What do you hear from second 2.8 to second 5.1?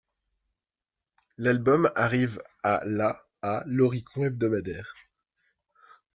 la à L'Oricon hebdomadaire.